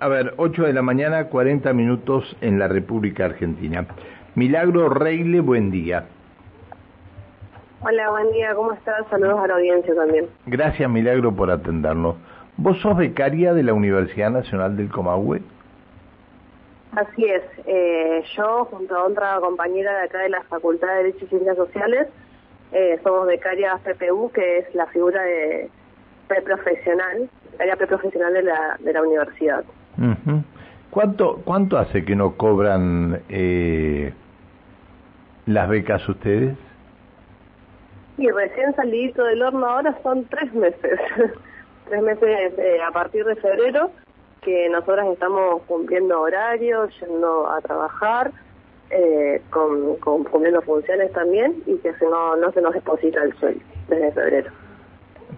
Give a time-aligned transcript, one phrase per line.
[0.00, 3.86] a ver, 8 de la mañana, 40 minutos en la República Argentina.
[4.34, 6.06] Milagro Reile, buen día.
[7.82, 9.06] Hola, buen día, ¿cómo estás?
[9.10, 10.26] Saludos a la audiencia también.
[10.46, 12.16] Gracias, Milagro, por atendernos.
[12.56, 15.42] ¿Vos sos becaria de la Universidad Nacional del Comahue?
[16.92, 17.42] Así es.
[17.66, 21.56] Eh, yo, junto a otra compañera de acá de la Facultad de Derecho y Ciencias
[21.56, 22.08] Sociales,
[22.72, 25.70] eh, somos becarias PPU, que es la figura de
[26.26, 29.64] preprofesional, becaria preprofesional de la, de la universidad.
[30.90, 34.12] ¿Cuánto, ¿Cuánto hace que no cobran eh,
[35.46, 36.56] las becas ustedes?
[38.18, 40.98] Y recién salido del horno ahora son tres meses.
[41.88, 43.90] tres meses eh, a partir de febrero
[44.42, 48.30] que nosotras estamos cumpliendo horarios, yendo a trabajar,
[48.90, 54.12] eh, con, cumpliendo funciones también y que no, no se nos deposita el sueldo desde
[54.12, 54.50] febrero.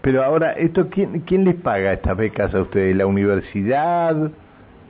[0.00, 2.96] Pero ahora, esto ¿quién, quién les paga estas becas a ustedes?
[2.96, 4.30] ¿La universidad?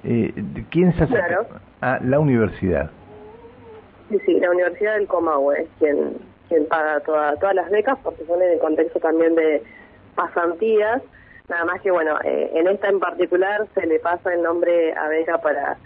[0.05, 0.33] Eh,
[0.71, 1.13] ¿Quién se hace?
[1.13, 1.47] Claro.
[1.81, 2.91] Ah, la universidad.
[4.09, 8.25] Sí, sí, la Universidad del Comahue es quien, quien paga toda, todas las becas porque
[8.27, 9.63] son en el contexto también de
[10.15, 11.03] pasantías.
[11.49, 15.09] Nada más que, bueno, eh, en esta en particular se le pasa el nombre a
[15.09, 15.77] beca para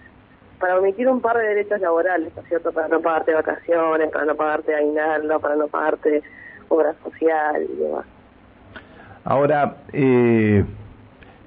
[0.58, 2.72] para omitir un par de derechos laborales, ¿no es cierto?
[2.72, 6.22] Para no pagarte vacaciones, para no pagarte aguinaldo, para no pagarte
[6.68, 8.06] obra social y demás.
[9.24, 10.64] Ahora, eh,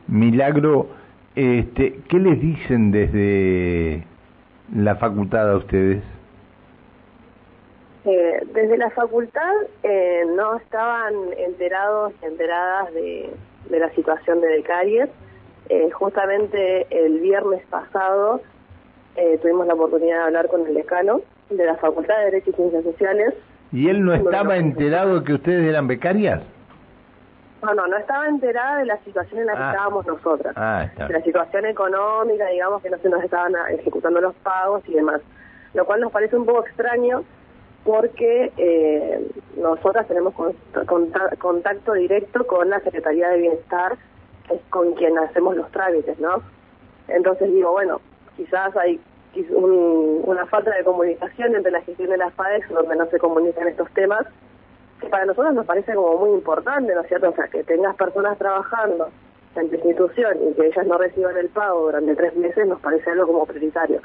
[0.08, 0.88] Milagro,
[1.40, 4.04] este, ¿qué les dicen desde
[4.76, 6.04] la facultad a ustedes?
[8.04, 13.30] Eh, desde la facultad eh, no estaban enterados y enteradas de,
[13.70, 15.10] la situación de becarias.
[15.70, 18.42] Eh, justamente el viernes pasado
[19.42, 22.84] tuvimos la oportunidad de hablar con el decano de la Facultad de Derecho y Ciencias
[22.86, 23.34] Sociales.
[23.74, 26.42] ¿Y él no estaba enterado de que ustedes eran becarias?
[27.62, 29.72] No, no, no estaba enterada de la situación en la que ah.
[29.72, 30.54] estábamos nosotras.
[30.56, 34.94] Ah, de la situación económica, digamos, que no se nos estaban ejecutando los pagos y
[34.94, 35.22] demás.
[35.74, 37.24] Lo cual nos parece un poco extraño
[37.84, 40.34] porque eh, nosotras tenemos
[41.40, 43.98] contacto directo con la Secretaría de Bienestar,
[44.48, 46.42] que es con quien hacemos los trámites, ¿no?
[47.08, 48.02] Entonces digo, bueno,
[48.36, 49.00] quizás hay
[49.52, 53.90] una falta de comunicación entre la gestión de las FADEX, donde no se comunican estos
[53.92, 54.26] temas,
[55.00, 57.30] que para nosotros nos parece como muy importante, ¿no es cierto?
[57.30, 59.10] O sea, que tengas personas trabajando
[59.56, 63.10] en tu institución y que ellas no reciban el pago durante tres meses nos parece
[63.10, 64.02] algo como prioritario.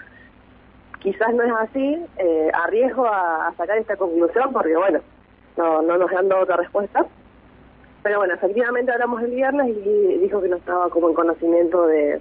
[1.00, 5.00] Quizás no es así, eh, arriesgo a, sacar esta conclusión porque, bueno,
[5.56, 7.06] no, no nos han dado otra respuesta.
[8.05, 12.21] Pero bueno, efectivamente hablamos el viernes y dijo que no estaba como en conocimiento de,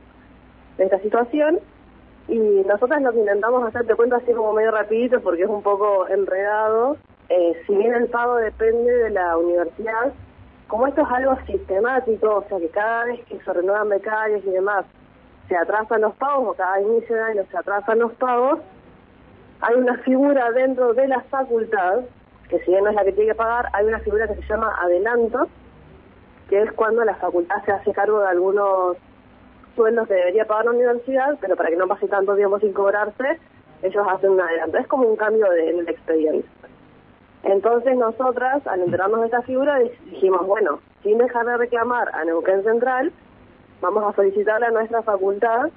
[0.78, 1.60] esta situación.
[2.30, 5.62] Y nosotras lo que intentamos hacer, te cuento así como medio rapidito porque es un
[5.62, 6.96] poco enredado.
[7.36, 10.14] Eh, si bien el pago depende de la universidad,
[10.68, 14.52] como esto es algo sistemático, o sea que cada vez que se renuevan becarios y
[14.52, 14.86] demás,
[15.50, 18.60] se atrasan los pagos o cada inicio de año se atrasan los pagos,
[19.62, 22.02] hay una figura dentro de la facultad,
[22.50, 24.48] que si bien no es la que tiene que pagar, hay una figura que se
[24.48, 25.48] llama adelanto,
[26.50, 28.98] que es cuando la facultad se hace cargo de algunos
[29.76, 33.40] sueldos que debería pagar la universidad, pero para que no pase tanto tiempo sin cobrarse,
[33.82, 34.78] ellos hacen un adelanto.
[34.78, 36.48] Es como un cambio de, en el expediente.
[37.44, 42.64] Entonces nosotras, al enterarnos de esta figura, dijimos, bueno, sin dejar de reclamar a Neuquén
[42.64, 43.12] Central,
[43.82, 45.70] vamos a solicitarle a nuestra facultad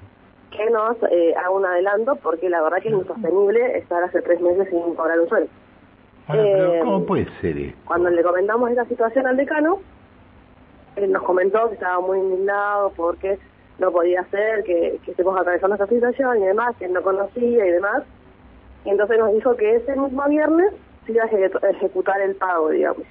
[0.50, 4.41] que nos eh, haga un adelanto, porque la verdad que es insostenible estar hace tres
[4.41, 5.50] meses sin cobrar un sueldo.
[6.32, 9.81] Eh, ¿Cómo puede ser Cuando le comentamos esta situación al decano,
[10.94, 13.38] él nos comentó que estaba muy indignado porque
[13.78, 17.66] no podía ser, que, que estemos atravesando esta situación y demás, que él no conocía
[17.66, 18.04] y demás.
[18.84, 20.72] Y entonces nos dijo que ese mismo viernes
[21.06, 23.03] se iba a ejecutar el pago, digamos.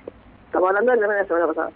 [0.45, 1.71] Estamos hablando del viernes de la semana pasada.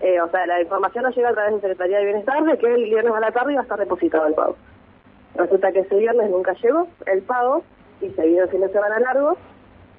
[0.00, 2.74] Eh, o sea, la información nos llega a través de Secretaría de Bienestar de que
[2.74, 4.56] el viernes a la tarde iba a estar depositado el pago.
[5.36, 7.62] Resulta que ese viernes nunca llegó el pago
[8.00, 9.36] y se vino el fin de semana largo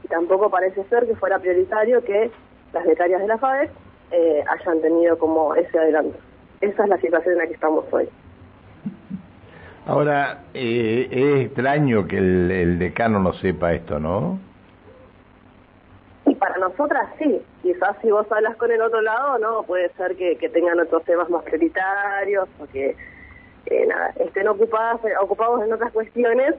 [0.04, 2.32] y tampoco parece ser que fuera prioritario que
[2.74, 3.72] las becarias de la FADEC
[4.12, 6.18] eh, hayan tenido como ese adelanto.
[6.62, 8.08] Esa es la situación en la que estamos hoy.
[9.88, 14.40] Ahora, eh, es extraño que el, decano no sepa esto, ¿no?
[16.66, 17.40] Nosotras sí.
[17.62, 21.30] Quizás si vos hablas con el otro lado, no, puede ser que, tengan otros temas
[21.30, 22.96] más prioritarios o que
[23.68, 26.56] eh, nada, estén ocupadas, ocupados en otras cuestiones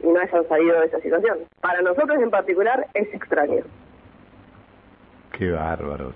[0.00, 1.38] y no hayan salido de esa situación.
[1.60, 3.62] Para nosotros en particular es extraño.
[5.38, 6.12] Qué bárbaro.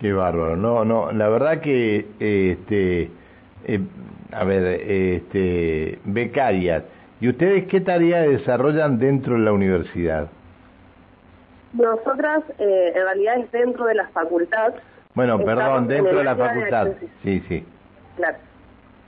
[0.00, 0.56] Qué bárbaro.
[0.56, 3.08] No, no, la verdad que, este,
[3.66, 3.80] eh,
[4.32, 6.82] a ver, este, becarias.
[7.20, 10.28] ¿Y ustedes qué tarea desarrollan dentro de la universidad?
[11.76, 14.74] Nosotras, eh, en realidad es dentro de la facultad.
[15.14, 16.88] Bueno, perdón, dentro de la facultad.
[17.22, 17.66] sí, sí.
[18.16, 18.38] Claro.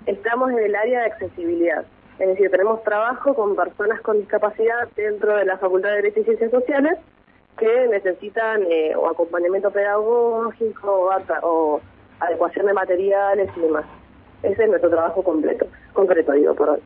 [0.06, 1.84] estamos en el área de accesibilidad.
[2.18, 6.24] Es decir, tenemos trabajo con personas con discapacidad dentro de la Facultad de Derecho y
[6.24, 6.98] Ciencias Sociales
[7.58, 11.10] que necesitan eh, o acompañamiento pedagógico
[11.42, 11.80] o,
[12.20, 13.84] adecuación de materiales y demás.
[14.42, 16.80] Ese es nuestro trabajo completo, concreto, digo, por hoy.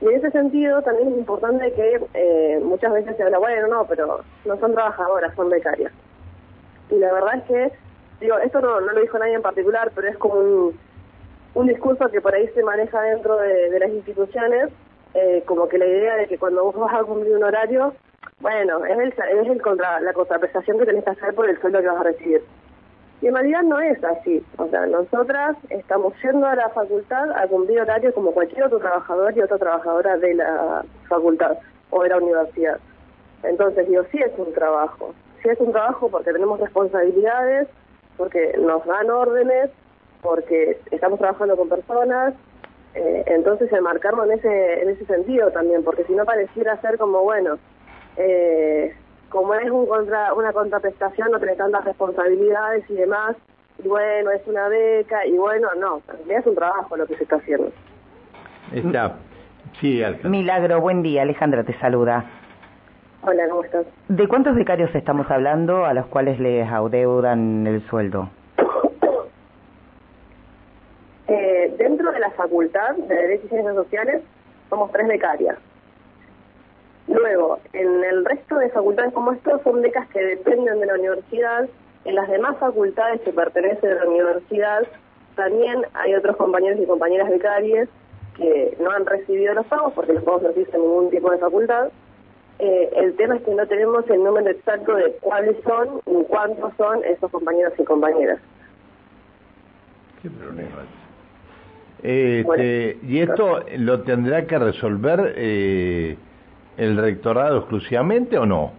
[0.00, 3.84] Y en ese sentido también es importante que eh, muchas veces se habla, bueno, no,
[3.84, 5.92] pero no son trabajadoras, son becarias.
[6.90, 7.72] Y la verdad es que,
[8.20, 10.78] digo, esto no, lo dijo nadie en particular, pero es como un,
[11.54, 14.70] un discurso que por ahí se maneja dentro de, las instituciones,
[15.14, 17.94] eh, como que la idea de que cuando vos vas a cumplir un horario,
[18.40, 21.80] bueno, es, el, es el contra, la contraprestación que tenés que hacer por el sueldo
[21.80, 22.42] que vas a recibir.
[23.20, 24.42] Y en realidad no es así.
[24.56, 29.36] O sea, nosotras estamos yendo a la facultad a cumplir horario como cualquier otro trabajador
[29.36, 31.58] y otra trabajadora de la facultad
[31.90, 32.78] o de la universidad.
[33.42, 35.14] Entonces, digo, sí es un trabajo.
[35.42, 37.68] Sí es un trabajo porque tenemos responsabilidades,
[38.16, 39.70] porque nos dan órdenes,
[40.22, 42.34] porque estamos trabajando con personas.
[42.94, 47.22] Eh, entonces, enmarcarlo en ese, en ese sentido también, porque si no pareciera ser como,
[47.22, 47.58] bueno,
[48.16, 48.94] eh,
[49.30, 53.36] como es un contra, una contraprestación, no tiene tantas responsabilidades y demás,
[53.82, 57.36] y bueno, es una beca, y bueno, no, es un trabajo lo que se está
[57.36, 57.72] haciendo.
[58.74, 59.16] Está.
[59.80, 62.24] Sí, Milagro, buen día, Alejandra te saluda.
[63.22, 63.86] Hola, ¿cómo estás?
[64.08, 68.28] ¿De cuántos becarios estamos hablando a los cuales les adeudan el sueldo?
[71.30, 74.22] eh, dentro de la Facultad de Derecho y Ciencias Sociales
[74.68, 75.56] somos tres becarias.
[77.10, 81.68] Luego, en el resto de facultades como esto son becas que dependen de la universidad.
[82.04, 84.86] En las demás facultades que pertenecen a la universidad
[85.34, 87.88] también hay otros compañeros y compañeras becarias
[88.36, 91.88] que no han recibido los pagos porque los pagos no existen ningún tipo de facultad.
[92.60, 96.72] Eh, el tema es que no tenemos el número exacto de cuáles son ni cuántos
[96.76, 98.38] son esos compañeros y compañeras.
[100.22, 100.84] ¿Qué problema
[102.02, 106.16] este, ¿Y esto lo tendrá que resolver eh,
[106.76, 108.72] el rectorado exclusivamente o no?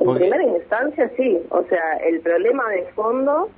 [0.00, 3.48] En primera instancia sí, o sea, el problema de fondo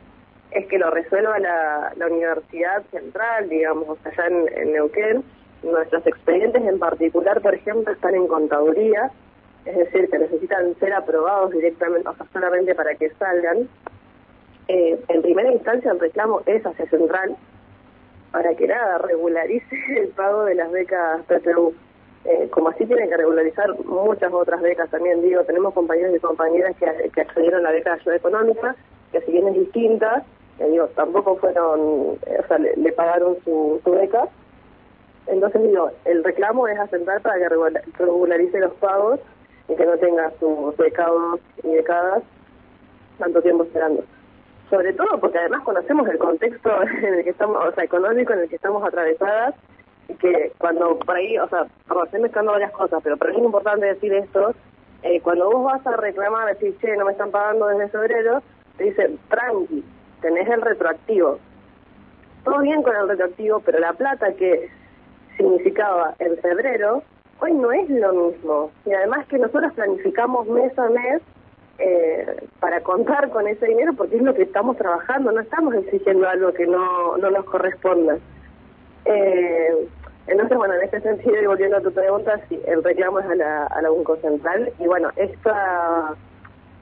[0.51, 5.25] es que lo resuelva la, Universidad Central, digamos, allá en, en, Neuquén.
[5.63, 9.11] Nuestros expedientes en particular, por ejemplo, están en contaduría,
[9.65, 13.69] es decir, que necesitan ser aprobados directamente, o sea, solamente para que salgan.
[14.69, 17.37] Eh, en primera instancia el reclamo es hacia Central,
[18.31, 21.75] para que nada regularice el pago de las becas PTU.
[22.29, 26.75] Eh, como así tienen que regularizar muchas otras becas también, digo, tenemos compañeros y compañeras
[26.77, 28.75] que, accedieron a la beca de ayuda económica,
[29.13, 30.25] que si bien es distinta,
[30.59, 34.29] eh, digo, tampoco fueron, eh, o sea, le, pagaron su, beca.
[35.29, 39.21] Entonces digo, el reclamo es asentar para que regularice los pagos
[39.69, 42.23] y que no tenga sus becados y becadas
[43.19, 44.05] tanto tiempo esperando
[44.69, 46.71] sobre todo porque además conocemos el contexto
[47.03, 49.55] en el que estamos, o sea, económico en el que estamos atravesadas
[50.15, 53.87] que cuando por ahí, o sea, perdón, estoy mezclando varias cosas, pero para es importante
[53.87, 54.55] decir esto,
[55.03, 58.43] eh, cuando vos vas a reclamar, decir, che, no me están pagando desde febrero,
[58.77, 59.85] te dicen, tranqui,
[60.21, 61.39] tenés el retroactivo.
[62.45, 64.71] Todo bien con el retroactivo, pero la plata que
[65.37, 67.03] significaba en febrero,
[67.41, 68.71] hoy no es lo mismo.
[68.85, 71.23] Y además que nosotros planificamos mes a mes
[71.79, 76.27] eh, para contar con ese dinero porque es lo que estamos trabajando, no estamos exigiendo
[76.29, 78.19] algo que no, no nos corresponda.
[79.07, 79.89] Eh,
[80.27, 83.35] entonces, bueno, en este sentido, y volviendo a tu pregunta, sí, el reclamo es a
[83.37, 84.73] la, a la UNCO Central.
[84.79, 86.15] Y bueno, esta,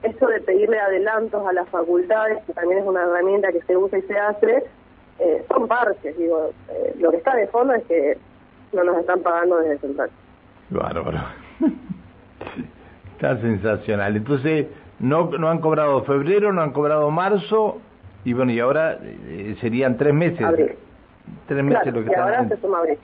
[0.02, 3.98] esto de pedirle adelantos a las facultades, que también es una herramienta que se usa
[3.98, 4.64] y se hace,
[5.18, 6.16] eh, son parches.
[6.16, 8.16] Digo, eh, lo que está de fondo es que
[8.72, 10.10] no nos están pagando desde Central.
[10.70, 11.20] Bárbaro.
[13.14, 14.16] está sensacional.
[14.16, 14.66] Entonces,
[15.00, 17.78] no, no han cobrado febrero, no han cobrado marzo,
[18.24, 20.46] y bueno, y ahora eh, serían tres meses.
[21.46, 22.98] Tres meses lo que y ahora se suma abril.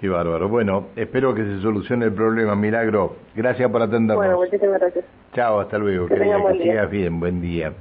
[0.00, 0.48] Qué bárbaro.
[0.48, 3.16] Bueno, espero que se solucione el problema, Milagro.
[3.34, 4.16] Gracias por atendernos.
[4.16, 5.04] Bueno, muchísimas gracias.
[5.32, 6.06] Chao, hasta luego.
[6.06, 7.72] Que, que sigas bien, buen día.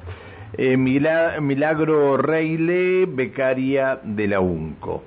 [0.57, 5.03] Eh, Milagro Reile, becaria de la UNCO.